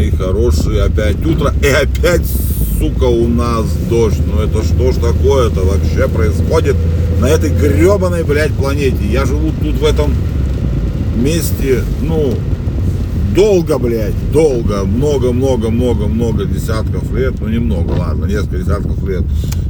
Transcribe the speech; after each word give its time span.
Мои 0.00 0.10
хорошие. 0.10 0.84
Опять 0.84 1.24
утро 1.26 1.52
и 1.62 1.66
опять, 1.66 2.22
сука, 2.78 3.04
у 3.04 3.28
нас 3.28 3.66
дождь. 3.90 4.20
Ну 4.26 4.40
это 4.40 4.64
что 4.64 4.92
ж 4.92 4.94
такое-то 4.94 5.60
вообще 5.60 6.08
происходит 6.08 6.74
на 7.20 7.28
этой 7.28 7.50
гребаной, 7.50 8.24
блядь, 8.24 8.52
планете? 8.52 8.96
Я 9.12 9.26
живу 9.26 9.52
тут 9.60 9.74
в 9.74 9.84
этом 9.84 10.14
месте, 11.16 11.82
ну, 12.00 12.32
долго, 13.34 13.78
блядь, 13.78 14.14
долго, 14.32 14.84
много, 14.84 15.32
много, 15.32 15.68
много, 15.68 16.06
много 16.06 16.46
десятков 16.46 17.12
лет, 17.12 17.34
ну 17.38 17.48
немного, 17.48 17.90
ладно, 17.90 18.24
несколько 18.24 18.56
десятков 18.56 19.06
лет. 19.06 19.24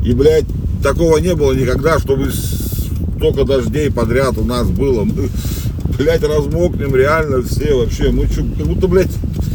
И, 0.05 0.13
блядь, 0.13 0.47
такого 0.81 1.19
не 1.19 1.35
было 1.35 1.55
никогда, 1.55 1.99
чтобы 1.99 2.31
столько 2.31 3.43
дождей 3.45 3.91
подряд 3.91 4.39
у 4.39 4.45
нас 4.45 4.69
было. 4.69 5.03
Мы, 5.03 5.29
блядь, 5.99 6.23
размокнем 6.23 6.95
реально 6.95 7.43
все 7.43 7.75
вообще. 7.75 8.13
Мы 8.13 8.27
что, 8.27 8.45
как 8.57 8.67
будто, 8.69 8.87
блядь, 8.87 9.11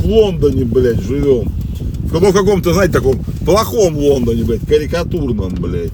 в 0.06 0.08
Лондоне, 0.08 0.66
блядь, 0.66 1.02
живем. 1.02 1.52
В 2.04 2.22
ну, 2.22 2.32
каком-то, 2.32 2.74
знаете, 2.74 2.94
таком 2.94 3.18
плохом 3.44 3.98
Лондоне, 3.98 4.44
блядь, 4.44 4.66
карикатурном, 4.68 5.56
блядь. 5.56 5.92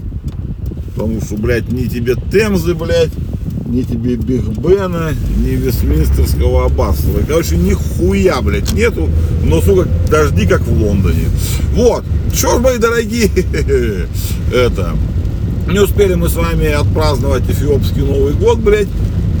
Потому 0.94 1.20
что, 1.22 1.36
блядь, 1.36 1.72
ни 1.72 1.84
тебе 1.84 2.14
Темзы, 2.30 2.74
блядь, 2.74 3.10
ни 3.66 3.82
тебе 3.82 4.16
Биг 4.16 4.48
Бена, 4.48 5.12
ни 5.38 5.50
Вестминстерского 5.50 6.66
аббатства. 6.66 7.20
Короче, 7.26 7.56
нихуя, 7.56 8.42
блядь, 8.42 8.72
нету, 8.74 9.08
но, 9.44 9.62
сука, 9.62 9.88
дожди, 10.10 10.46
как 10.46 10.60
в 10.60 10.82
Лондоне. 10.82 11.28
Вот, 11.74 12.04
что 12.34 12.58
ж, 12.58 12.60
мои 12.60 12.76
дорогие, 12.76 13.30
это, 14.54 14.94
не 15.70 15.78
успели 15.78 16.14
мы 16.14 16.28
с 16.28 16.34
вами 16.34 16.66
отпраздновать 16.66 17.48
эфиопский 17.48 18.02
Новый 18.02 18.34
год, 18.34 18.58
блядь, 18.58 18.88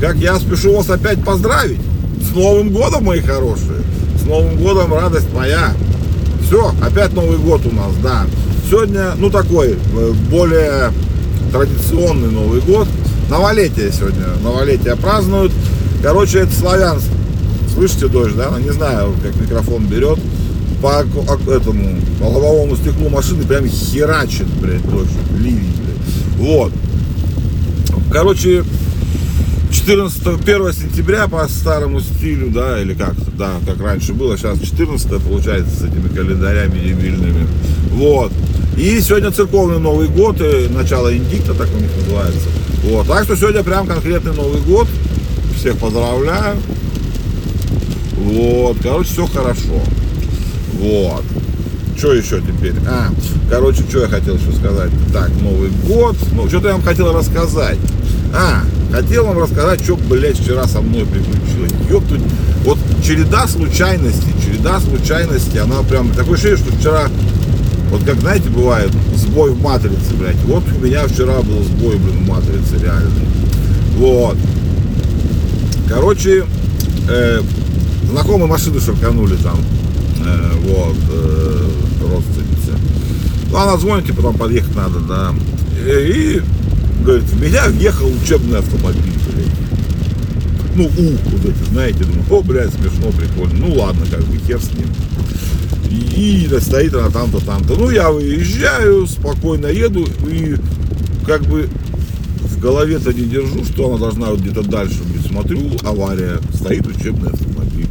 как 0.00 0.16
я 0.16 0.36
спешу 0.40 0.74
вас 0.74 0.88
опять 0.88 1.22
поздравить. 1.22 1.80
С 2.22 2.34
Новым 2.34 2.70
годом, 2.70 3.04
мои 3.04 3.20
хорошие. 3.20 3.81
С 4.22 4.26
Новым 4.26 4.56
годом, 4.56 4.94
радость 4.94 5.32
моя. 5.34 5.72
Все, 6.46 6.72
опять 6.80 7.12
Новый 7.12 7.38
год 7.38 7.62
у 7.66 7.74
нас, 7.74 7.92
да. 8.02 8.24
Сегодня, 8.70 9.14
ну 9.16 9.30
такой, 9.30 9.72
э, 9.72 10.12
более 10.30 10.92
традиционный 11.50 12.30
Новый 12.30 12.60
год. 12.60 12.86
Новолетие 13.28 13.90
сегодня, 13.90 14.26
новолетие 14.44 14.94
празднуют. 14.94 15.52
Короче, 16.02 16.40
это 16.40 16.52
славянск. 16.54 17.08
Слышите 17.74 18.06
дождь, 18.06 18.36
да? 18.36 18.52
Не 18.60 18.70
знаю, 18.70 19.14
как 19.22 19.34
микрофон 19.40 19.86
берет. 19.86 20.20
По 20.80 21.04
этому, 21.50 21.96
по 22.20 22.24
лобовому 22.24 22.76
стеклу 22.76 23.08
машины 23.08 23.44
прям 23.44 23.66
херачит, 23.66 24.46
блядь, 24.60 24.88
дождь. 24.88 25.10
Ливень, 25.38 25.74
блядь. 25.76 26.48
Вот. 26.48 26.72
Короче, 28.12 28.62
14, 29.84 30.24
1 30.24 30.72
сентября 30.72 31.26
по 31.26 31.48
старому 31.48 32.00
стилю, 32.00 32.50
да, 32.50 32.80
или 32.80 32.94
как, 32.94 33.14
да, 33.36 33.54
как 33.66 33.80
раньше 33.80 34.12
было, 34.12 34.38
сейчас 34.38 34.60
14 34.60 35.20
получается 35.20 35.74
с 35.74 35.82
этими 35.82 36.06
календарями 36.06 36.78
дебильными. 36.78 37.48
Вот. 37.90 38.30
И 38.76 39.00
сегодня 39.00 39.32
церковный 39.32 39.80
Новый 39.80 40.06
год, 40.06 40.40
и 40.40 40.68
начало 40.68 41.12
индикта, 41.16 41.52
так 41.54 41.66
у 41.74 41.78
них 41.78 41.90
называется. 41.98 42.48
Вот. 42.84 43.08
Так 43.08 43.24
что 43.24 43.36
сегодня 43.36 43.64
прям 43.64 43.88
конкретный 43.88 44.32
Новый 44.32 44.60
год. 44.60 44.86
Всех 45.56 45.76
поздравляю. 45.78 46.58
Вот. 48.18 48.76
Короче, 48.84 49.10
все 49.10 49.26
хорошо. 49.26 49.82
Вот. 50.74 51.24
Что 51.98 52.14
еще 52.14 52.40
теперь? 52.40 52.74
А, 52.88 53.08
короче, 53.50 53.82
что 53.88 54.02
я 54.02 54.06
хотел 54.06 54.36
еще 54.36 54.52
сказать? 54.52 54.92
Так, 55.12 55.30
Новый 55.40 55.70
год. 55.88 56.16
Ну, 56.34 56.48
что-то 56.48 56.68
я 56.68 56.74
вам 56.74 56.82
хотел 56.82 57.12
рассказать. 57.12 57.78
А, 58.32 58.62
хотел 58.92 59.26
вам 59.26 59.38
рассказать, 59.38 59.82
что, 59.82 59.96
блядь, 59.96 60.38
вчера 60.38 60.68
со 60.68 60.80
мной 60.80 61.06
приключилось. 61.06 61.72
Ёптуть. 61.90 62.20
Вот 62.64 62.78
череда 63.04 63.48
случайностей, 63.48 64.32
череда 64.44 64.78
случайностей, 64.80 65.58
она 65.58 65.82
прям 65.82 66.10
такое 66.10 66.34
ощущение, 66.34 66.58
что 66.58 66.72
вчера 66.76 67.08
вот 67.90 68.04
как, 68.04 68.20
знаете, 68.20 68.48
бывает 68.48 68.90
сбой 69.16 69.50
в 69.50 69.60
матрице, 69.60 70.14
блядь. 70.18 70.36
Вот 70.46 70.62
у 70.66 70.84
меня 70.84 71.06
вчера 71.06 71.42
был 71.42 71.62
сбой, 71.62 71.96
блин, 71.96 72.24
в 72.24 72.28
матрице 72.28 72.82
реальный. 72.82 73.26
Вот. 73.96 74.36
Короче, 75.88 76.44
э, 77.10 77.42
знакомые 78.10 78.48
машины 78.48 78.80
шарканули 78.80 79.36
там. 79.36 79.58
Э, 80.24 80.52
вот, 80.62 80.96
э, 81.10 81.70
родственницы. 82.00 82.78
Ну, 83.50 83.56
она 83.58 83.76
звонит, 83.76 84.06
типа, 84.06 84.32
подъехать 84.32 84.74
надо, 84.74 85.00
да. 85.00 85.34
И 85.86 86.40
говорит, 87.02 87.24
в 87.24 87.40
меня 87.40 87.64
въехал 87.68 88.06
учебный 88.06 88.58
автомобиль, 88.58 89.12
блядь. 89.32 89.46
Ну, 90.74 90.84
у, 90.84 91.30
вот 91.30 91.44
эти, 91.44 91.70
знаете, 91.70 92.04
думаю, 92.04 92.24
о, 92.30 92.42
блядь, 92.42 92.72
смешно, 92.72 93.10
прикольно. 93.10 93.66
Ну, 93.66 93.74
ладно, 93.74 94.06
как 94.10 94.20
бы, 94.24 94.38
хер 94.38 94.60
с 94.60 94.72
ним 94.74 94.88
и 95.92 96.48
стоит 96.60 96.94
она 96.94 97.10
там-то, 97.10 97.44
там-то. 97.44 97.74
Ну, 97.74 97.90
я 97.90 98.10
выезжаю, 98.10 99.06
спокойно 99.06 99.66
еду, 99.66 100.06
и 100.28 100.56
как 101.26 101.42
бы 101.42 101.68
в 102.40 102.58
голове-то 102.60 103.12
не 103.12 103.24
держу, 103.24 103.64
что 103.64 103.88
она 103.88 103.98
должна 103.98 104.30
вот 104.30 104.40
где-то 104.40 104.62
дальше 104.62 105.02
быть. 105.04 105.26
Смотрю, 105.26 105.60
авария, 105.84 106.38
стоит 106.54 106.86
учебный 106.86 107.30
автомобиль. 107.30 107.88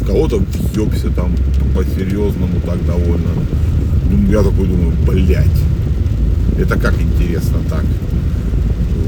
В 0.00 0.06
кого-то 0.06 0.38
въебся 0.38 1.10
там 1.10 1.34
по-серьезному 1.74 2.60
так 2.64 2.84
довольно. 2.86 3.30
Ну, 4.10 4.30
я 4.30 4.42
такой 4.42 4.66
думаю, 4.66 4.92
блядь, 5.06 5.46
это 6.58 6.78
как 6.78 6.94
интересно 7.00 7.58
так. 7.68 7.84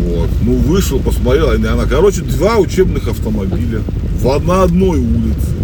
Вот. 0.04 0.28
Ну, 0.42 0.54
вышел, 0.56 1.00
посмотрел, 1.00 1.53
и 1.53 1.64
она, 1.64 1.84
короче, 1.84 2.22
два 2.22 2.56
учебных 2.56 3.09
автомобиля 3.09 3.81
в 4.20 4.28
одной 4.28 4.64
одной 4.64 4.98
улице. 4.98 5.54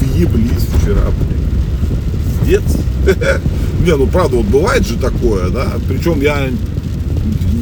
Въеблись 0.00 0.66
вчера, 0.80 1.02
блядь 1.18 1.38
молодец. 2.48 2.62
Не, 3.84 3.96
ну 3.96 4.06
правда, 4.06 4.36
вот 4.36 4.46
бывает 4.46 4.86
же 4.86 4.96
такое, 4.96 5.50
да. 5.50 5.74
Причем 5.88 6.20
я 6.20 6.48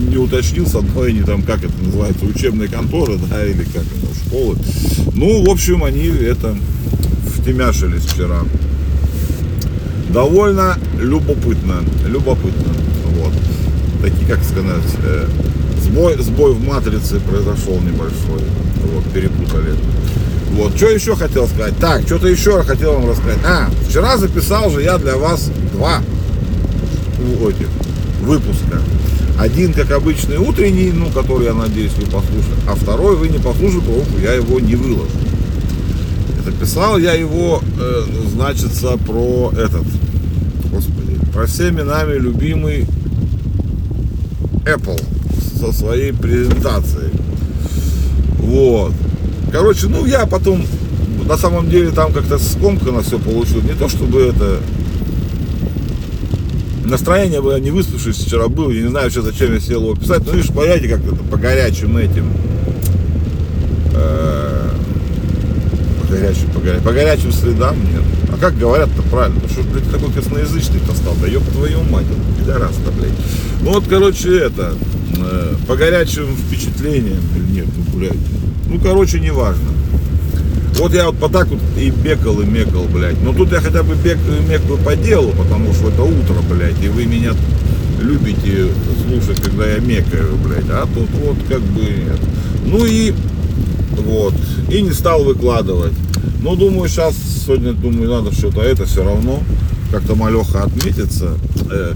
не 0.09 0.17
уточнил 0.17 0.67
с 0.67 0.75
одной, 0.75 1.11
они 1.11 1.23
там, 1.23 1.43
как 1.43 1.59
это 1.59 1.73
называется, 1.83 2.25
учебные 2.25 2.69
конторы, 2.69 3.19
да, 3.31 3.45
или 3.45 3.65
как 3.65 3.83
это, 3.83 4.27
школы. 4.27 4.57
Ну, 5.15 5.45
в 5.45 5.51
общем, 5.51 5.85
они 5.85 6.07
это 6.07 6.57
втемяшились 7.37 8.03
вчера. 8.03 8.43
Довольно 10.11 10.79
любопытно, 10.99 11.83
любопытно, 12.07 12.73
вот. 13.17 13.33
Такие, 14.03 14.27
как 14.27 14.43
сказать, 14.43 14.85
э, 15.03 15.27
сбой, 15.87 16.17
сбой 16.19 16.53
в 16.53 16.63
матрице 16.63 17.21
произошел 17.21 17.81
небольшой, 17.81 18.43
вот, 18.93 19.05
перепутали. 19.13 19.75
Вот, 20.53 20.77
что 20.77 20.89
еще 20.89 21.17
хотел 21.17 21.47
сказать? 21.49 21.77
Так, 21.79 22.03
что-то 22.03 22.29
еще 22.29 22.63
хотел 22.63 22.95
вам 22.95 23.11
рассказать. 23.11 23.39
А, 23.45 23.69
вчера 23.89 24.17
записал 24.17 24.71
же 24.71 24.83
я 24.83 24.99
для 24.99 25.17
вас 25.17 25.51
два 25.73 26.01
этих 27.49 27.69
выпуска. 28.23 28.81
Один, 29.39 29.73
как 29.75 29.91
обычный, 29.91 30.39
утренний, 30.39 30.93
ну, 30.93 31.11
который, 31.11 31.47
я 31.47 31.55
надеюсь, 31.55 31.93
вы 31.99 32.05
послушали. 32.05 32.57
А 32.69 32.75
второй 32.75 33.17
вы 33.17 33.29
не 33.29 33.39
послушали, 33.39 33.81
потому 33.81 34.05
что 34.05 34.21
я 34.21 34.33
его 34.33 34.59
не 34.61 34.77
выложу. 34.77 35.11
Это 36.41 36.53
писал 36.53 36.97
я 36.97 37.13
его, 37.13 37.61
э, 37.79 38.03
значится, 38.33 38.97
про 38.97 39.53
этот, 39.53 39.85
господи, 40.71 41.19
про 41.35 41.47
всеми 41.47 41.83
нами 41.83 42.15
любимый 42.15 42.87
Apple 44.65 45.01
со 45.59 45.73
своей 45.73 46.13
презентацией. 46.13 47.13
Вот. 48.39 48.93
Короче, 49.53 49.87
ну 49.87 50.07
я 50.07 50.27
потом, 50.27 50.65
на 51.27 51.37
самом 51.37 51.69
деле, 51.71 51.91
там 51.91 52.13
как-то 52.13 52.39
скомканно 52.39 53.03
все 53.03 53.19
получил. 53.19 53.63
Не 53.63 53.75
то 53.75 53.89
чтобы 53.89 54.23
это... 54.23 54.61
Настроение 56.85 57.41
было 57.41 57.59
не 57.59 57.73
выспавшись 57.73 58.17
вчера 58.17 58.47
был, 58.47 58.71
я 58.71 58.83
не 58.83 58.89
знаю 58.89 59.07
вообще 59.07 59.21
зачем 59.21 59.53
я 59.53 59.59
сел 59.59 59.83
его 59.83 59.97
писать, 59.97 60.23
ну 60.25 60.35
видишь, 60.35 60.51
понимаете, 60.51 60.87
как 60.87 61.01
это 61.05 61.17
по 61.17 61.37
горячим 61.37 61.97
этим, 61.97 62.31
э, 63.93 64.71
по 66.01 66.07
горячим, 66.07 66.49
по, 66.53 66.61
горячим, 66.61 66.83
по 66.85 66.93
горячим 66.93 67.33
следам 67.33 67.77
нет. 67.93 68.03
А 68.33 68.37
как 68.39 68.57
говорят-то 68.57 69.03
правильно? 69.03 69.41
Потому 69.41 69.53
что, 69.53 69.73
блядь, 69.73 69.91
такой 69.91 70.13
косноязычный-то 70.13 70.95
стал, 70.95 71.17
да 71.21 71.27
ёб 71.27 71.43
твою 71.51 71.83
мать, 71.83 72.07
пидорас-то, 72.39 72.93
блядь. 72.93 73.11
Ну 73.63 73.73
вот, 73.73 73.85
короче, 73.89 74.39
это, 74.39 74.75
по 75.67 75.77
горячим 75.77 76.27
впечатлениям, 76.37 77.23
нет, 77.51 77.67
ну, 77.77 77.99
блядь, 77.99 78.17
ну, 78.69 78.79
короче, 78.81 79.21
неважно. 79.21 79.71
Вот 80.79 80.93
я 80.93 81.07
вот 81.07 81.17
по 81.17 81.29
так 81.29 81.49
вот 81.49 81.61
и 81.79 81.91
бегал, 81.91 82.41
и 82.41 82.45
мекал, 82.45 82.85
блядь. 82.85 83.23
Но 83.23 83.33
тут 83.33 83.51
я 83.51 83.61
хотя 83.61 83.83
бы 83.83 83.95
бег, 83.95 84.19
мекал 84.47 84.77
по 84.77 84.95
делу, 84.95 85.33
потому 85.33 85.73
что 85.73 85.89
это 85.89 86.03
утро, 86.03 86.37
блядь, 86.51 86.83
и 86.85 86.89
вы 86.89 87.07
меня 87.07 87.33
любите 88.01 88.69
слушать, 89.07 89.41
когда 89.43 89.67
я 89.67 89.79
мекаю, 89.79 90.37
блядь. 90.37 90.69
А 90.69 90.87
тут 90.87 91.09
вот 91.25 91.37
как 91.49 91.63
бы 91.63 91.81
нет. 91.81 92.21
Ну 92.67 92.85
и 92.85 93.15
вот. 93.91 94.35
И 94.71 94.83
не 94.83 94.93
стал 94.93 95.25
выкладывать. 95.25 95.95
Но 96.43 96.55
думаю, 96.57 96.89
сейчас 96.89 97.15
сегодня, 97.45 97.73
думаю, 97.73 98.11
надо 98.11 98.33
что-то 98.33 98.61
это 98.61 98.85
все 98.85 99.03
равно 99.03 99.43
как-то 99.91 100.15
малеха 100.15 100.65
отметится. 100.65 101.39
Э, 101.71 101.93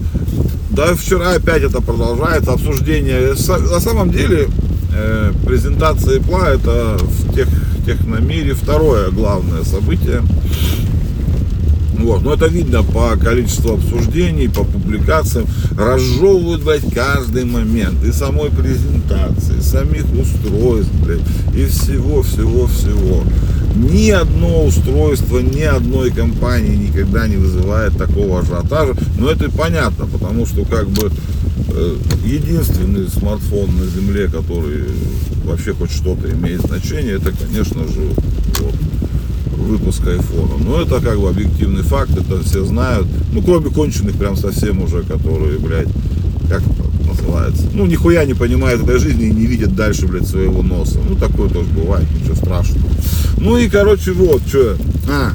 да, 0.71 0.95
вчера 0.95 1.33
опять 1.33 1.63
это 1.63 1.81
продолжается, 1.81 2.53
обсуждение. 2.53 3.35
На 3.71 3.81
самом 3.81 4.11
деле, 4.11 4.49
э, 4.95 5.33
презентация 5.45 6.21
Apple 6.21 6.45
это 6.45 6.97
в 6.99 7.35
тех, 7.35 7.49
техномире 7.85 8.55
второе 8.55 9.11
главное 9.11 9.65
событие. 9.65 10.23
Вот. 11.99 12.23
Но 12.23 12.33
это 12.33 12.47
видно 12.47 12.83
по 12.83 13.17
количеству 13.17 13.75
обсуждений, 13.75 14.49
по 14.49 14.65
публикациям. 14.65 15.47
Разжевывают, 15.77 16.63
блядь, 16.63 16.95
каждый 16.95 17.45
момент. 17.45 18.03
И 18.05 18.13
самой 18.13 18.51
презентации, 18.51 19.59
и 19.59 19.63
самих 19.63 20.05
устройств, 20.13 20.93
блядь, 21.05 21.21
и 21.55 21.67
всего-всего-всего. 21.67 23.25
Ни 23.81 24.11
одно 24.11 24.67
устройство, 24.67 25.39
ни 25.39 25.63
одной 25.63 26.11
компании 26.11 26.77
никогда 26.77 27.27
не 27.27 27.37
вызывает 27.37 27.97
такого 27.97 28.41
ажиотажа. 28.41 28.95
Но 29.19 29.31
это 29.31 29.51
понятно, 29.51 30.07
потому 30.07 30.45
что 30.45 30.67
как 30.67 30.89
бы 30.91 31.11
э, 31.73 31.97
единственный 32.27 33.09
смартфон 33.09 33.71
на 33.79 33.87
земле, 33.87 34.29
который 34.29 34.85
вообще 35.45 35.73
хоть 35.73 35.91
что-то 35.93 36.31
имеет 36.31 36.61
значение, 36.61 37.15
это, 37.15 37.33
конечно 37.33 37.83
же, 37.89 38.11
вот, 38.61 38.75
выпуск 39.57 40.07
айфона. 40.07 40.63
Но 40.63 40.83
это 40.83 41.01
как 41.01 41.19
бы 41.19 41.31
объективный 41.31 41.83
факт, 41.83 42.11
это 42.11 42.43
все 42.43 42.65
знают. 42.65 43.07
Ну, 43.33 43.41
кроме 43.41 43.71
конченых 43.71 44.17
прям 44.17 44.37
совсем 44.37 44.83
уже, 44.83 45.03
которые, 45.05 45.59
блядь, 45.59 45.89
как 46.51 46.63
называется, 47.11 47.65
ну, 47.73 47.87
нихуя 47.87 48.25
не 48.25 48.35
понимают 48.35 48.83
этой 48.83 48.99
жизни 48.99 49.27
и 49.27 49.33
не 49.33 49.47
видят 49.47 49.75
дальше, 49.75 50.07
блядь, 50.07 50.27
своего 50.27 50.63
носа. 50.63 50.99
Ну, 51.09 51.17
такое 51.17 51.49
тоже 51.49 51.69
бывает, 51.71 52.07
ничего 52.19 52.35
страшного. 52.35 52.89
Ну 53.39 53.57
и, 53.57 53.69
короче, 53.69 54.13
вот, 54.13 54.43
что, 54.47 54.77
а, 55.09 55.33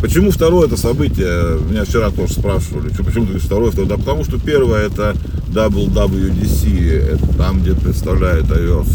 Почему 0.00 0.30
второе 0.30 0.68
это 0.68 0.76
событие? 0.76 1.58
Меня 1.68 1.84
вчера 1.84 2.10
тоже 2.10 2.32
спрашивали, 2.32 2.92
что, 2.92 3.02
почему 3.02 3.22
ты 3.22 3.30
говоришь 3.30 3.42
второе, 3.42 3.72
второе? 3.72 3.88
Да 3.88 3.96
потому 3.96 4.22
что 4.22 4.38
первое 4.38 4.86
это 4.86 5.16
WWDC, 5.48 7.14
это 7.14 7.26
там, 7.36 7.60
где 7.60 7.74
представляет 7.74 8.44
iOS, 8.44 8.88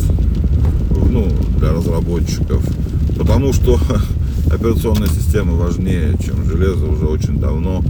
ну, 1.10 1.28
для 1.60 1.74
разработчиков. 1.74 2.64
Потому 3.18 3.52
что 3.52 3.78
операционная 4.52 5.10
система 5.10 5.54
важнее, 5.54 6.18
чем 6.24 6.46
железо 6.46 6.86
уже 6.86 7.06
очень 7.06 7.38
давно. 7.38 7.84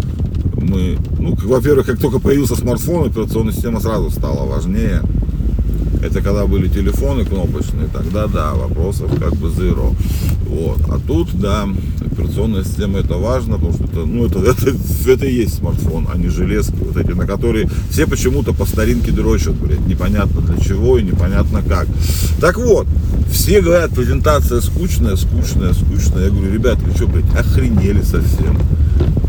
Мы, 0.63 0.97
ну, 1.19 1.35
во-первых, 1.43 1.85
как 1.85 1.99
только 1.99 2.19
появился 2.19 2.55
смартфон, 2.55 3.07
операционная 3.07 3.53
система 3.53 3.79
сразу 3.79 4.09
стала 4.09 4.45
важнее. 4.45 5.01
Это 6.01 6.21
когда 6.21 6.45
были 6.45 6.67
телефоны 6.67 7.23
кнопочные, 7.23 7.87
тогда 7.87 8.27
да, 8.27 8.53
вопросов 8.53 9.09
как 9.19 9.35
бы 9.35 9.47
zero. 9.47 9.95
Вот. 10.47 10.79
А 10.89 10.99
тут, 10.99 11.29
да, 11.33 11.67
операционная 12.05 12.63
система 12.63 12.99
это 12.99 13.15
важно, 13.15 13.55
потому 13.55 13.73
что 13.73 13.83
это, 13.85 14.05
ну, 14.05 14.25
это, 14.25 14.39
это, 14.45 14.75
это 15.07 15.25
и 15.25 15.33
есть 15.33 15.55
смартфон, 15.55 16.07
а 16.13 16.17
не 16.17 16.27
железки, 16.27 16.75
вот 16.79 16.97
эти, 16.97 17.11
на 17.11 17.25
которые 17.25 17.69
все 17.89 18.05
почему-то 18.05 18.53
по 18.53 18.65
старинке 18.65 19.11
дрочат, 19.11 19.55
блядь, 19.55 19.85
непонятно 19.87 20.41
для 20.41 20.57
чего 20.63 20.97
и 20.97 21.03
непонятно 21.03 21.61
как. 21.61 21.87
Так 22.39 22.57
вот, 22.57 22.85
все 23.31 23.61
говорят, 23.61 23.91
презентация 23.91 24.61
скучная, 24.61 25.15
скучная, 25.15 25.73
скучная. 25.73 26.25
Я 26.25 26.29
говорю, 26.29 26.53
ребят, 26.53 26.79
вы 26.79 26.93
что, 26.95 27.07
блядь, 27.07 27.33
охренели 27.35 28.01
совсем? 28.01 28.57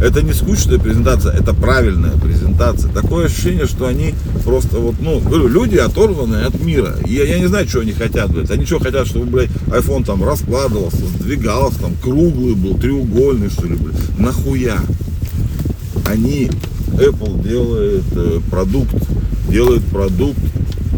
Это 0.00 0.22
не 0.22 0.32
скучная 0.32 0.78
презентация, 0.78 1.32
это 1.32 1.54
правильная 1.54 2.16
презентация. 2.16 2.90
Такое 2.92 3.26
ощущение, 3.26 3.66
что 3.66 3.86
они 3.86 4.14
просто 4.44 4.78
вот, 4.78 4.96
ну, 5.00 5.20
говорю, 5.20 5.48
люди 5.48 5.76
оторваны 5.76 6.36
от 6.44 6.60
мира. 6.60 6.96
Я, 7.06 7.24
я 7.24 7.38
не 7.38 7.46
знаю, 7.46 7.68
что 7.68 7.80
они 7.80 7.92
хотят, 7.92 8.30
блядь. 8.32 8.50
Они 8.50 8.66
что 8.66 8.80
хотят, 8.80 9.06
чтобы, 9.06 9.26
блядь, 9.26 9.50
iPhone 9.68 10.04
там 10.04 10.24
раскладывался, 10.24 11.06
сдвигался, 11.06 11.80
там, 11.80 11.94
круглый 12.02 12.54
был, 12.54 12.76
треугольный, 12.76 13.50
что 13.50 13.66
ли, 13.66 13.76
блядь. 13.76 14.18
Нахуя? 14.18 14.78
Они, 16.06 16.50
Apple 16.94 17.42
делает 17.42 18.04
э, 18.12 18.40
продукт, 18.50 18.94
делает 19.48 19.84
продукт 19.84 20.38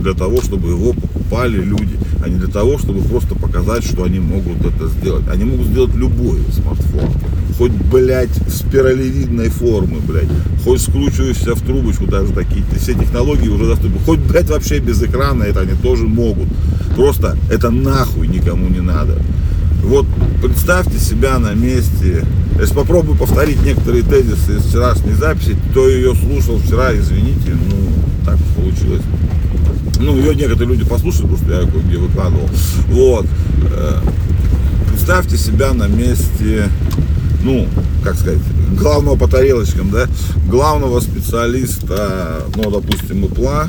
для 0.01 0.15
того, 0.15 0.41
чтобы 0.41 0.71
его 0.71 0.93
покупали 0.93 1.63
люди, 1.63 1.97
а 2.25 2.29
не 2.29 2.37
для 2.37 2.49
того, 2.49 2.79
чтобы 2.79 3.03
просто 3.03 3.35
показать, 3.35 3.85
что 3.85 4.05
они 4.05 4.21
могут 4.21 4.65
это 4.65 4.89
сделать. 4.89 5.29
Они 5.29 5.45
могут 5.45 5.67
сделать 5.67 5.95
любой 5.95 6.41
смартфон. 6.51 7.11
Хоть, 7.59 7.73
блядь, 7.73 8.35
спиралевидной 8.49 9.49
формы, 9.49 10.01
блядь. 10.01 10.29
Хоть 10.63 10.83
скручиваешься 10.83 11.55
в 11.55 11.63
трубочку, 11.63 12.07
даже 12.07 12.33
такие. 12.33 12.63
Все 12.79 12.95
технологии 12.95 13.49
уже 13.49 13.67
доступны. 13.67 13.99
Хоть, 14.05 14.19
блядь, 14.21 14.51
вообще 14.51 14.79
без 14.79 15.03
экрана 15.03 15.45
это 15.45 15.61
они 15.61 15.73
тоже 15.73 16.07
могут. 16.07 16.49
Просто 16.95 17.37
это 17.51 17.71
нахуй 17.71 18.29
никому 18.29 18.69
не 18.69 18.81
надо. 18.81 19.19
Вот 19.83 20.07
представьте 20.43 20.99
себя 20.99 21.39
на 21.39 21.55
месте. 21.55 22.25
Если 22.59 22.75
попробую 22.75 23.17
повторить 23.17 23.63
некоторые 23.63 24.03
тезисы 24.03 24.57
из 24.57 24.65
вчерашней 24.65 25.13
записи, 25.13 25.57
кто 25.71 25.89
ее 25.89 26.15
слушал 26.15 26.59
вчера, 26.59 26.97
извините, 26.97 27.53
ну, 27.55 27.89
так 28.25 28.37
получилось. 28.57 29.03
Ну, 30.01 30.17
ее 30.17 30.35
некоторые 30.35 30.77
люди 30.77 30.85
послушали, 30.85 31.23
потому 31.23 31.39
что 31.39 31.53
я 31.53 31.71
кое-где 31.71 31.99
выкладывал. 31.99 32.49
Вот. 32.89 33.27
Э, 33.71 34.01
представьте 34.91 35.37
себя 35.37 35.73
на 35.73 35.87
месте, 35.87 36.69
ну, 37.47 37.67
как 38.03 38.17
сказать, 38.17 38.41
главного 38.79 39.17
по 39.17 39.29
тарелочкам, 39.29 39.91
да, 39.91 40.07
главного 40.49 41.01
специалиста, 41.01 42.43
ну, 42.57 42.71
допустим, 42.71 43.25
Apple, 43.25 43.69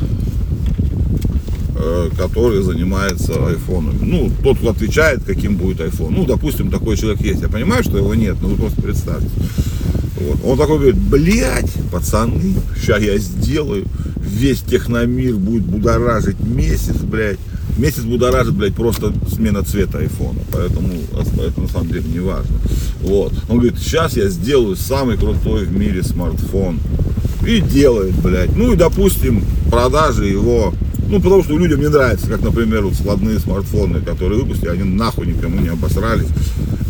э, 1.75 2.09
который 2.18 2.63
занимается 2.63 3.33
айфонами. 3.47 4.00
Ну, 4.01 4.31
тот, 4.44 4.57
кто 4.57 4.71
отвечает, 4.71 5.24
каким 5.24 5.56
будет 5.56 5.79
iPhone. 5.79 6.09
Ну, 6.09 6.25
допустим, 6.25 6.71
такой 6.71 6.97
человек 6.97 7.21
есть. 7.21 7.41
Я 7.41 7.50
понимаю, 7.50 7.83
что 7.83 7.97
его 7.97 8.15
нет, 8.15 8.38
но 8.41 8.50
вы 8.50 8.56
просто 8.56 8.81
представьте. 8.81 9.29
Вот. 10.19 10.39
Он 10.44 10.57
такой 10.57 10.77
говорит, 10.77 10.97
блядь, 10.97 11.71
пацаны, 11.91 12.56
сейчас 12.75 13.01
я 13.01 13.18
сделаю 13.19 13.85
весь 14.27 14.62
техномир 14.62 15.35
будет 15.35 15.63
будоражить 15.63 16.39
месяц, 16.39 16.97
блядь. 16.97 17.39
Месяц 17.77 18.01
будоражит, 18.01 18.53
блядь, 18.53 18.74
просто 18.74 19.13
смена 19.33 19.63
цвета 19.63 20.00
айфона. 20.00 20.39
Поэтому 20.51 20.89
это 21.45 21.62
на 21.62 21.68
самом 21.68 21.88
деле 21.88 22.03
не 22.03 22.19
важно. 22.19 22.57
Вот. 23.01 23.33
Он 23.50 23.57
говорит, 23.57 23.77
сейчас 23.79 24.18
я 24.18 24.29
сделаю 24.29 24.75
самый 24.75 25.18
крутой 25.18 25.65
в 25.65 25.77
мире 25.77 26.03
смартфон. 26.03 26.79
И 27.47 27.62
делает, 27.62 28.15
блядь. 28.15 28.56
Ну 28.56 28.74
и, 28.74 28.75
допустим, 28.75 29.44
продажи 29.69 30.27
его 30.27 30.74
ну, 31.09 31.21
потому 31.21 31.41
что 31.41 31.57
людям 31.57 31.79
не 31.79 31.88
нравится, 31.88 32.27
как, 32.27 32.41
например, 32.41 32.83
вот 32.83 32.95
складные 32.95 33.39
смартфоны, 33.39 34.01
которые 34.01 34.41
выпустили, 34.41 34.69
они 34.69 34.83
нахуй 34.83 35.27
никому 35.27 35.57
не 35.62 35.69
обосрались. 35.69 36.27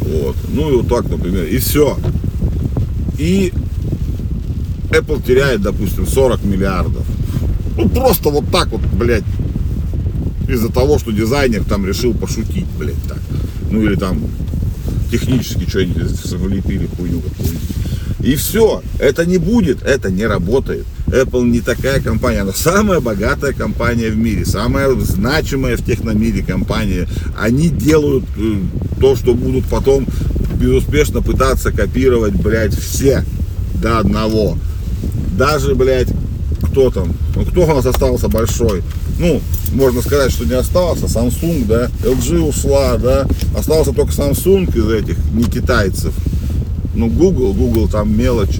Вот. 0.01 0.36
Ну 0.51 0.72
и 0.72 0.78
вот 0.78 0.88
так, 0.88 1.07
например. 1.10 1.44
И 1.44 1.57
все. 1.60 1.95
И 3.19 3.54
Apple 4.90 5.23
теряет, 5.26 5.62
допустим, 5.62 6.07
40 6.07 6.44
миллиардов. 6.45 7.06
Ну 7.78 7.88
просто 7.90 8.30
вот 8.30 8.45
так 8.52 8.69
вот, 8.69 8.81
блядь, 8.94 9.23
из-за 10.47 10.69
того, 10.69 10.99
что 10.99 11.11
дизайнер 11.11 11.63
там 11.63 11.85
решил 11.85 12.13
пошутить, 12.13 12.68
блядь, 12.77 13.01
так. 13.07 13.19
Ну 13.69 13.83
или 13.83 13.95
там 13.95 14.21
технически 15.11 15.68
что-нибудь 15.68 16.25
влепили 16.33 16.87
хуйню 16.97 17.21
какую-нибудь. 17.21 17.61
И 18.19 18.35
все, 18.35 18.81
это 18.99 19.25
не 19.25 19.37
будет, 19.37 19.83
это 19.83 20.09
не 20.09 20.25
работает. 20.25 20.85
Apple 21.07 21.47
не 21.47 21.61
такая 21.61 22.01
компания, 22.01 22.42
она 22.42 22.51
самая 22.51 22.99
богатая 22.99 23.54
компания 23.54 24.09
в 24.09 24.18
мире, 24.18 24.45
самая 24.45 24.94
значимая 24.95 25.77
в 25.77 25.85
техномире 25.85 26.44
компания. 26.44 27.07
Они 27.39 27.69
делают 27.69 28.25
э, 28.37 28.59
то, 28.99 29.16
что 29.16 29.33
будут 29.33 29.66
потом 29.66 30.06
безуспешно 30.56 31.21
пытаться 31.21 31.71
копировать, 31.71 32.33
блядь, 32.33 32.77
все 32.77 33.23
до 33.75 33.99
одного. 33.99 34.57
Даже, 35.37 35.75
блядь, 35.75 36.09
кто 36.63 36.89
там, 36.89 37.13
ну, 37.35 37.45
кто 37.45 37.63
у 37.63 37.68
нас 37.68 37.85
остался 37.85 38.27
большой, 38.27 38.81
ну, 39.19 39.42
можно 39.74 40.02
сказать, 40.02 40.31
что 40.31 40.45
не 40.45 40.54
остался, 40.54 41.06
Samsung, 41.06 41.66
да, 41.66 41.90
LG 42.04 42.40
ушла, 42.40 42.97
да, 42.97 43.28
остался 43.57 43.94
только 43.94 44.12
Samsung 44.12 44.76
из 44.76 44.90
этих, 44.90 45.18
не 45.33 45.44
китайцев, 45.44 46.14
ну, 46.94 47.07
Google, 47.07 47.54
Google 47.54 47.88
там 47.88 48.16
мелочь, 48.16 48.59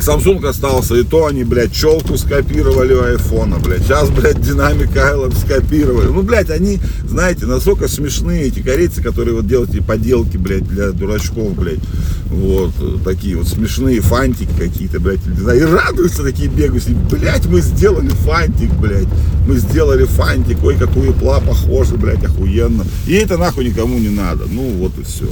Samsung 0.00 0.46
остался, 0.46 0.96
и 0.96 1.02
то 1.02 1.26
они, 1.26 1.44
блядь, 1.44 1.72
челку 1.72 2.18
скопировали 2.18 2.94
у 2.94 3.02
айфона, 3.02 3.58
блядь. 3.58 3.82
Сейчас, 3.82 4.10
блядь, 4.10 4.40
динамик 4.40 4.90
Island 4.90 5.38
скопировали. 5.38 6.08
Ну, 6.08 6.22
блядь, 6.22 6.50
они, 6.50 6.78
знаете, 7.08 7.46
насколько 7.46 7.88
смешные 7.88 8.44
эти 8.44 8.60
корейцы, 8.60 9.02
которые 9.02 9.34
вот 9.34 9.46
делают 9.46 9.70
эти 9.70 9.80
поделки, 9.80 10.36
блядь, 10.36 10.66
для 10.68 10.90
дурачков, 10.90 11.54
блядь. 11.56 11.80
Вот, 12.26 12.72
такие 13.04 13.36
вот 13.36 13.46
смешные 13.46 14.00
фантики 14.00 14.50
какие-то, 14.58 14.98
блядь, 14.98 15.20
и 15.26 15.62
радуются 15.62 16.22
такие 16.22 16.48
бегают, 16.48 16.84
блядь, 17.10 17.46
мы 17.46 17.60
сделали 17.60 18.08
фантик, 18.08 18.72
блядь, 18.74 19.06
мы 19.46 19.56
сделали 19.58 20.04
фантик, 20.04 20.62
ой, 20.64 20.76
какую 20.76 21.12
пла 21.12 21.40
похоже, 21.40 21.96
блядь, 21.96 22.24
охуенно. 22.24 22.84
И 23.06 23.12
это 23.12 23.38
нахуй 23.38 23.66
никому 23.66 23.98
не 23.98 24.08
надо, 24.08 24.46
ну, 24.50 24.68
вот 24.78 24.98
и 24.98 25.02
все. 25.04 25.28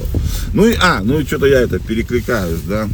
Ну 0.53 0.67
и, 0.67 0.77
а, 0.81 1.01
ну 1.03 1.19
и 1.19 1.25
что-то 1.25 1.47
я 1.47 1.61
это 1.61 1.79
перекликаюсь, 1.79 2.61
да. 2.69 2.89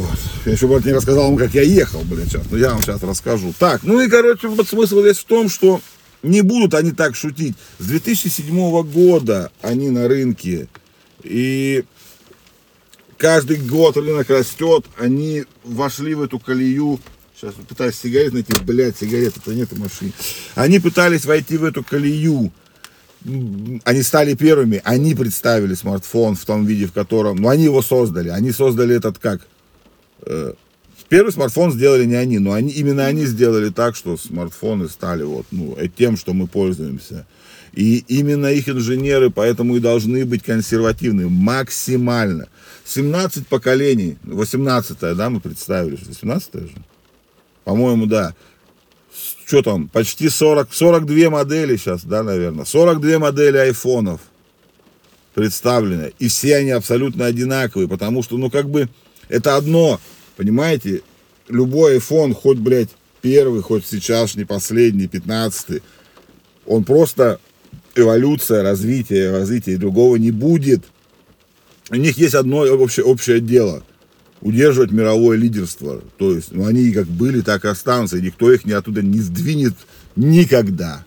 Вот. 0.00 0.18
Я 0.46 0.52
еще, 0.52 0.66
блядь, 0.66 0.84
не 0.84 0.92
рассказал 0.92 1.24
вам, 1.24 1.36
как 1.36 1.52
я 1.54 1.62
ехал, 1.62 2.00
блядь, 2.04 2.28
сейчас. 2.28 2.46
Но 2.50 2.56
я 2.56 2.70
вам 2.70 2.82
сейчас 2.82 3.02
расскажу. 3.02 3.52
Так, 3.58 3.82
ну 3.82 4.00
и, 4.00 4.08
короче, 4.08 4.48
вот 4.48 4.68
смысл 4.68 5.02
весь 5.02 5.18
в 5.18 5.24
том, 5.24 5.48
что 5.48 5.80
не 6.22 6.40
будут 6.40 6.74
они 6.74 6.92
так 6.92 7.14
шутить. 7.14 7.56
С 7.78 7.86
2007 7.86 8.82
года 8.82 9.52
они 9.60 9.90
на 9.90 10.08
рынке. 10.08 10.68
И 11.22 11.84
каждый 13.18 13.56
год 13.56 13.96
рынок 13.96 14.30
растет. 14.30 14.86
Они 14.98 15.44
вошли 15.64 16.14
в 16.14 16.22
эту 16.22 16.38
колею 16.38 16.98
Сейчас 17.40 17.54
пытаюсь 17.54 17.96
сигарет 17.96 18.34
найти, 18.34 18.52
блядь, 18.64 18.98
сигарет-то 18.98 19.54
нет 19.54 19.72
в 19.72 19.78
машине. 19.78 20.12
Они 20.56 20.78
пытались 20.78 21.24
войти 21.24 21.56
в 21.56 21.64
эту 21.64 21.82
колею. 21.82 22.52
Они 23.84 24.02
стали 24.02 24.34
первыми, 24.34 24.82
они 24.84 25.14
представили 25.14 25.74
смартфон 25.74 26.36
в 26.36 26.44
том 26.44 26.66
виде, 26.66 26.86
в 26.86 26.92
котором... 26.92 27.36
Ну, 27.36 27.48
они 27.48 27.64
его 27.64 27.80
создали. 27.80 28.28
Они 28.28 28.52
создали 28.52 28.94
этот 28.94 29.18
как? 29.18 29.40
Э, 30.26 30.52
первый 31.08 31.32
смартфон 31.32 31.72
сделали 31.72 32.04
не 32.04 32.14
они, 32.14 32.38
но 32.38 32.52
они, 32.52 32.70
именно 32.72 33.06
они 33.06 33.26
сделали 33.26 33.70
так, 33.70 33.96
что 33.96 34.16
смартфоны 34.16 34.88
стали 34.88 35.22
вот, 35.22 35.46
ну, 35.50 35.76
э, 35.76 35.88
тем, 35.88 36.16
что 36.16 36.32
мы 36.32 36.46
пользуемся. 36.46 37.26
И 37.72 38.04
именно 38.08 38.46
их 38.46 38.68
инженеры 38.68 39.30
поэтому 39.30 39.76
и 39.76 39.80
должны 39.80 40.24
быть 40.24 40.42
консервативны 40.42 41.28
максимально. 41.28 42.48
17 42.84 43.46
поколений, 43.46 44.16
18 44.24 44.98
да, 45.16 45.30
мы 45.30 45.40
представили, 45.40 45.96
18 45.96 46.54
же? 46.54 46.74
По-моему, 47.64 48.06
да. 48.06 48.34
Что 49.46 49.62
там, 49.62 49.88
почти 49.88 50.28
40, 50.28 50.72
42 50.72 51.30
модели 51.30 51.76
сейчас, 51.76 52.04
да, 52.04 52.22
наверное. 52.22 52.64
42 52.64 53.18
модели 53.18 53.56
айфонов 53.56 54.20
представлены. 55.34 56.12
И 56.18 56.28
все 56.28 56.56
они 56.56 56.70
абсолютно 56.70 57.26
одинаковые, 57.26 57.88
потому 57.88 58.22
что, 58.22 58.36
ну, 58.38 58.50
как 58.50 58.68
бы, 58.68 58.88
это 59.30 59.56
одно, 59.56 59.98
понимаете, 60.36 61.00
любой 61.48 61.96
iPhone, 61.96 62.34
хоть, 62.34 62.58
блядь, 62.58 62.90
первый, 63.22 63.62
хоть 63.62 63.86
сейчас 63.86 64.34
не 64.34 64.44
последний, 64.44 65.06
15 65.06 65.82
он 66.66 66.84
просто 66.84 67.40
эволюция, 67.94 68.62
развитие, 68.62 69.30
развитие, 69.30 69.78
другого 69.78 70.16
не 70.16 70.30
будет. 70.30 70.84
У 71.88 71.96
них 71.96 72.18
есть 72.18 72.34
одно 72.34 72.58
общее, 72.58 73.04
общее 73.04 73.40
дело– 73.40 73.82
удерживать 74.40 74.90
мировое 74.90 75.36
лидерство. 75.36 76.02
То 76.18 76.34
есть 76.34 76.52
ну, 76.52 76.66
они 76.66 76.92
как 76.92 77.06
были, 77.06 77.40
так 77.40 77.64
и 77.64 77.68
останутся, 77.68 78.16
и 78.16 78.22
никто 78.22 78.52
их 78.52 78.64
ни 78.64 78.72
оттуда 78.72 79.02
не 79.02 79.20
сдвинет 79.20 79.74
никогда. 80.16 81.04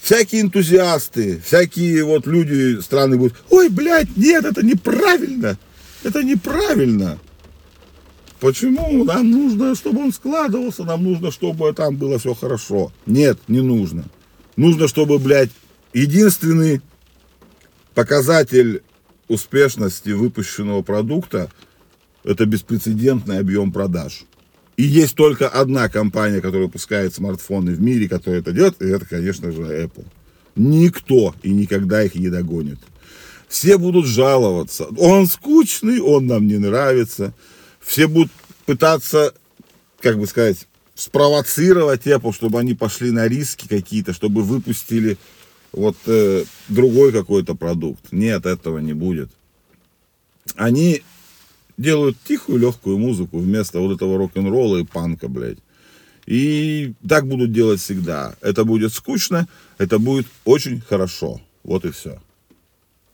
Всякие 0.00 0.42
энтузиасты, 0.42 1.40
всякие 1.44 2.04
вот 2.04 2.26
люди 2.26 2.80
страны 2.80 3.16
будут, 3.16 3.36
ой, 3.50 3.68
блядь, 3.68 4.16
нет, 4.16 4.44
это 4.44 4.64
неправильно, 4.64 5.56
это 6.04 6.22
неправильно. 6.22 7.18
Почему? 8.40 9.04
Нам 9.04 9.30
нужно, 9.30 9.74
чтобы 9.74 10.02
он 10.02 10.12
складывался, 10.12 10.84
нам 10.84 11.04
нужно, 11.04 11.30
чтобы 11.30 11.72
там 11.72 11.96
было 11.96 12.18
все 12.18 12.34
хорошо. 12.34 12.92
Нет, 13.06 13.38
не 13.46 13.60
нужно. 13.60 14.04
Нужно, 14.56 14.88
чтобы, 14.88 15.18
блядь, 15.18 15.50
единственный 15.92 16.80
показатель 17.94 18.82
успешности 19.28 20.10
выпущенного 20.10 20.82
продукта 20.82 21.50
это 22.24 22.46
беспрецедентный 22.46 23.38
объем 23.38 23.72
продаж. 23.72 24.24
И 24.76 24.84
есть 24.84 25.14
только 25.14 25.48
одна 25.48 25.88
компания, 25.88 26.40
которая 26.40 26.66
выпускает 26.66 27.14
смартфоны 27.14 27.72
в 27.72 27.80
мире, 27.80 28.08
которая 28.08 28.40
это 28.40 28.52
делает, 28.52 28.80
и 28.80 28.86
это, 28.86 29.06
конечно 29.06 29.52
же, 29.52 29.62
Apple. 29.62 30.06
Никто 30.56 31.34
и 31.42 31.50
никогда 31.50 32.02
их 32.02 32.14
не 32.14 32.28
догонит. 32.28 32.78
Все 33.52 33.76
будут 33.76 34.06
жаловаться. 34.06 34.86
Он 34.96 35.26
скучный, 35.26 36.00
он 36.00 36.26
нам 36.26 36.46
не 36.46 36.56
нравится. 36.56 37.34
Все 37.80 38.08
будут 38.08 38.32
пытаться, 38.64 39.34
как 40.00 40.18
бы 40.18 40.26
сказать, 40.26 40.66
спровоцировать 40.94 42.06
Apple, 42.06 42.32
чтобы 42.32 42.58
они 42.60 42.72
пошли 42.72 43.10
на 43.10 43.28
риски 43.28 43.68
какие-то, 43.68 44.14
чтобы 44.14 44.42
выпустили 44.42 45.18
вот 45.70 45.98
э, 46.06 46.44
другой 46.68 47.12
какой-то 47.12 47.54
продукт. 47.54 48.10
Нет, 48.10 48.46
этого 48.46 48.78
не 48.78 48.94
будет. 48.94 49.28
Они 50.56 51.02
делают 51.76 52.16
тихую, 52.24 52.58
легкую 52.58 52.96
музыку 52.96 53.38
вместо 53.38 53.80
вот 53.80 53.94
этого 53.94 54.16
рок-н-ролла 54.16 54.78
и 54.78 54.84
панка, 54.86 55.28
блядь. 55.28 55.58
И 56.24 56.94
так 57.06 57.28
будут 57.28 57.52
делать 57.52 57.82
всегда. 57.82 58.34
Это 58.40 58.64
будет 58.64 58.94
скучно, 58.94 59.46
это 59.76 59.98
будет 59.98 60.26
очень 60.46 60.80
хорошо. 60.80 61.42
Вот 61.64 61.84
и 61.84 61.90
все. 61.90 62.18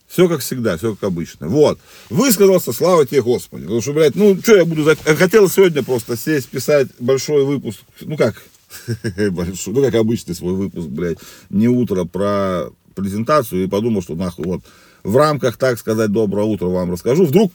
Все 0.09 0.27
как 0.27 0.41
всегда, 0.41 0.79
все 0.79 0.95
как 0.95 1.05
обычно. 1.05 1.49
Вот. 1.49 1.79
Высказался, 2.09 2.73
слава 2.73 3.07
тебе, 3.07 3.23
Господи. 3.23 3.65
Потому 3.65 3.83
что, 3.83 3.93
блядь, 3.93 4.15
ну, 4.15 4.39
что 4.41 4.57
я 4.57 4.65
буду... 4.65 4.83
За... 4.83 4.97
Хотел 4.97 5.49
сегодня 5.51 5.83
просто 5.83 6.17
сесть, 6.17 6.49
писать 6.49 6.89
большой 6.99 7.45
выпуск. 7.45 7.81
Ну, 8.01 8.17
как? 8.17 8.43
большой, 9.31 9.75
ну, 9.75 9.85
как 9.85 9.95
обычный 9.95 10.35
свой 10.35 10.55
выпуск, 10.55 10.89
блядь. 10.89 11.19
Не 11.51 11.69
утро 11.69 12.05
про 12.05 12.71
презентацию. 12.95 13.65
И 13.65 13.69
подумал, 13.69 14.03
что 14.03 14.15
нахуй 14.15 14.47
вот 14.47 14.63
в 15.05 15.15
рамках, 15.17 15.59
так 15.59 15.79
сказать, 15.79 16.11
доброе 16.11 16.47
утро 16.47 16.67
вам 16.67 16.91
расскажу. 16.91 17.27
Вдруг 17.27 17.53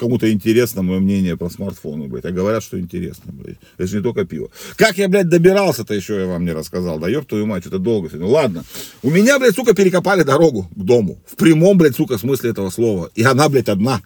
кому-то 0.00 0.32
интересно 0.32 0.82
мое 0.82 0.98
мнение 0.98 1.36
про 1.36 1.50
смартфоны, 1.50 2.08
блядь. 2.08 2.24
А 2.24 2.30
говорят, 2.30 2.62
что 2.62 2.80
интересно, 2.80 3.32
блядь. 3.32 3.58
Это 3.76 3.86
же 3.86 3.98
не 3.98 4.02
только 4.02 4.24
пиво. 4.24 4.48
Как 4.76 4.98
я, 4.98 5.08
блядь, 5.08 5.28
добирался-то 5.28 5.94
еще 5.94 6.20
я 6.20 6.26
вам 6.26 6.44
не 6.44 6.52
рассказал. 6.52 6.98
Да 6.98 7.08
ёб 7.08 7.26
твою 7.26 7.46
мать, 7.46 7.62
что-то 7.62 7.78
долго. 7.78 8.08
Ну 8.12 8.28
ладно. 8.28 8.64
У 9.02 9.10
меня, 9.10 9.38
блядь, 9.38 9.54
сука, 9.54 9.74
перекопали 9.74 10.22
дорогу 10.22 10.68
к 10.74 10.82
дому. 10.82 11.18
В 11.26 11.36
прямом, 11.36 11.78
блядь, 11.78 11.96
сука, 11.96 12.18
смысле 12.18 12.50
этого 12.50 12.70
слова. 12.70 13.10
И 13.14 13.22
она, 13.22 13.48
блядь, 13.48 13.68
одна 13.68 14.00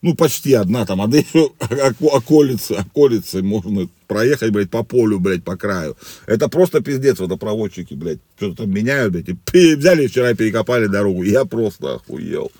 ну, 0.00 0.14
почти 0.14 0.54
одна 0.54 0.86
там, 0.86 1.00
а 1.02 1.08
да 1.08 1.18
еще 1.18 1.50
околицы, 2.00 2.72
околицы 2.72 3.42
можно 3.42 3.88
проехать, 4.08 4.50
блядь, 4.50 4.70
по 4.70 4.82
полю, 4.82 5.20
блядь, 5.20 5.44
по 5.44 5.56
краю. 5.56 5.96
Это 6.26 6.48
просто 6.48 6.80
пиздец, 6.80 7.20
водопроводчики, 7.20 7.94
блядь, 7.94 8.18
что-то 8.36 8.64
там 8.64 8.70
меняют, 8.70 9.12
блядь, 9.12 9.28
и 9.28 9.74
взяли 9.76 10.08
вчера, 10.08 10.34
перекопали 10.34 10.86
дорогу, 10.86 11.22
я 11.22 11.44
просто 11.44 11.96
охуел. 11.96 12.50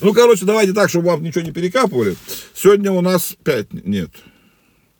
Ну, 0.00 0.12
короче, 0.12 0.44
давайте 0.44 0.72
так, 0.72 0.90
чтобы 0.90 1.06
вам 1.06 1.24
ничего 1.24 1.44
не 1.44 1.52
перекапывали. 1.52 2.14
Сегодня 2.54 2.92
у 2.92 3.00
нас 3.00 3.34
пять, 3.42 3.72
нет, 3.72 4.10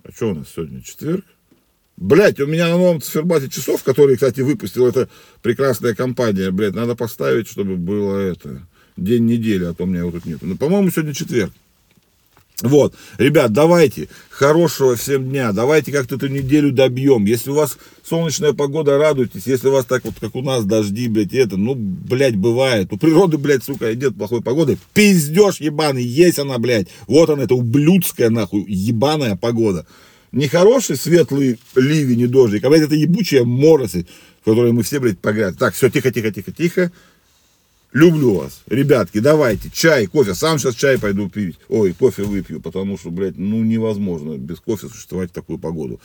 а 0.03 0.11
что 0.11 0.31
у 0.31 0.35
нас 0.35 0.49
сегодня, 0.53 0.83
четверг? 0.83 1.25
Блять, 1.99 2.41
у 2.41 2.47
меня 2.47 2.69
на 2.69 2.79
новом 2.79 3.01
циферблате 3.01 3.49
часов, 3.49 3.85
который, 3.85 4.17
кстати, 4.17 4.41
выпустил 4.41 4.89
эта 4.89 5.09
прекрасная 5.43 5.95
компания, 5.95 6.51
блядь, 6.51 6.75
надо 6.75 6.97
поставить, 6.97 7.49
чтобы 7.49 7.77
было 7.77 8.19
это, 8.19 8.67
день 8.97 9.27
недели, 9.27 9.65
а 9.65 9.75
то 9.75 9.85
у 9.85 9.87
меня 9.87 10.01
его 10.01 10.11
тут 10.11 10.25
нет. 10.25 10.39
Ну, 10.41 10.57
по-моему, 10.57 10.91
сегодня 10.91 11.15
четверг. 11.15 11.53
Вот, 12.63 12.95
ребят, 13.19 13.53
давайте, 13.53 14.09
хорошего 14.31 14.95
всем 14.95 15.29
дня, 15.29 15.53
давайте 15.53 15.91
как-то 15.91 16.15
эту 16.15 16.29
неделю 16.29 16.71
добьем. 16.71 17.25
Если 17.25 17.51
у 17.51 17.55
вас 17.55 17.77
солнечная 18.09 18.53
погода, 18.53 18.99
радуйтесь. 18.99 19.47
Если 19.47 19.67
у 19.67 19.73
вас 19.73 19.85
так 19.85 20.05
вот, 20.05 20.15
как 20.21 20.37
у 20.37 20.43
нас, 20.43 20.65
дожди, 20.65 21.09
блядь, 21.09 21.35
это, 21.35 21.57
ну, 21.57 21.75
блядь, 21.75 22.37
бывает. 22.37 22.93
У 22.93 22.99
природы, 22.99 23.37
блядь, 23.37 23.65
сука, 23.65 23.93
идет 23.93 24.17
плохой 24.17 24.43
погоды. 24.43 24.79
Пиздеж 24.95 25.61
ебаный, 25.61 26.05
есть 26.05 26.39
она, 26.39 26.59
блядь. 26.59 26.87
Вот 27.09 27.31
она, 27.31 27.43
это 27.45 27.57
ублюдская, 27.57 28.31
нахуй, 28.31 28.65
ебаная 28.69 29.35
погода. 29.35 29.85
Не 30.31 30.47
хороший 30.47 30.97
светлый 30.97 31.59
ливень 31.75 32.21
и 32.21 32.27
дождик, 32.29 32.65
а, 32.65 32.71
блядь, 32.71 32.83
это 32.83 32.95
ебучая 32.95 33.43
морось, 33.43 33.95
в 33.95 34.45
которой 34.45 34.71
мы 34.71 34.85
все, 34.85 35.01
блядь, 35.01 35.19
погрязли. 35.19 35.59
Так, 35.59 35.75
все, 35.75 35.91
тихо, 35.91 36.13
тихо, 36.13 36.31
тихо, 36.31 36.53
тихо. 36.53 36.93
Люблю 37.93 38.35
вас. 38.35 38.63
Ребятки, 38.69 39.19
давайте, 39.21 39.71
чай, 39.71 40.07
кофе. 40.07 40.35
Сам 40.35 40.59
сейчас 40.59 40.75
чай 40.75 40.99
пойду 40.99 41.29
пить. 41.29 41.59
Ой, 41.69 41.93
кофе 41.93 42.23
выпью, 42.23 42.61
потому 42.61 42.97
что, 42.97 43.11
блядь, 43.11 43.37
ну 43.37 43.63
невозможно 43.63 44.39
без 44.39 44.61
кофе 44.61 44.89
существовать 44.89 45.31
в 45.31 45.35
такую 45.35 45.59
погоду. 45.59 46.01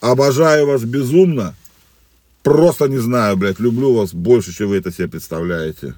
Обожаю 0.00 0.66
вас 0.66 0.82
безумно. 0.82 1.54
Просто 2.42 2.86
не 2.86 2.98
знаю, 2.98 3.36
блядь, 3.36 3.60
люблю 3.60 3.94
вас 3.94 4.12
больше, 4.14 4.52
чем 4.52 4.68
вы 4.68 4.76
это 4.78 4.90
себе 4.90 5.06
представляете. 5.08 5.94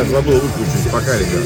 Я 0.00 0.10
забыл 0.10 0.40
выключить. 0.40 0.90
Пока, 0.90 1.16
ребят. 1.18 1.30